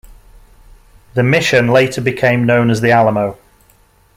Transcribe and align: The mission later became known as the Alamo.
The 1.13 1.21
mission 1.21 1.67
later 1.67 2.01
became 2.01 2.43
known 2.47 2.71
as 2.71 2.81
the 2.81 2.89
Alamo. 2.89 3.37